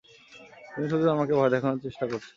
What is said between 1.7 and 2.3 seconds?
চেষ্টা করছ।